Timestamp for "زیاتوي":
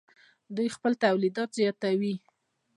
1.59-2.15